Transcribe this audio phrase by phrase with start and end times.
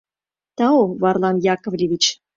[0.57, 2.03] Тау, Варлам Яковлевич!